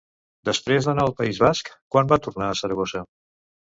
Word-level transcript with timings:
Després 0.49 0.87
d'anar 0.87 1.05
al 1.05 1.15
País 1.21 1.43
Basc, 1.45 1.71
quan 1.97 2.13
va 2.15 2.21
tornar 2.27 2.53
a 2.53 2.61
Saragossa? 2.65 3.09